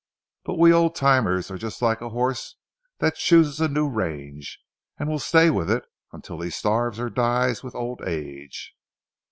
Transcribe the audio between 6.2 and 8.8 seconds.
he starves or dies with old age."